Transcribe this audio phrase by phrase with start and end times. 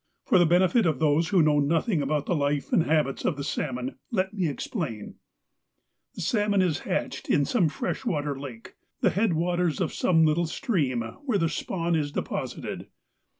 [0.25, 3.43] For the benefit of those who know nothing about the life and habits of the
[3.43, 5.17] salmon, let me explain:
[6.15, 10.47] The salmon is hatched in some fresh water lake, the head waters of some little
[10.47, 12.87] stream, where the spawn is deposited.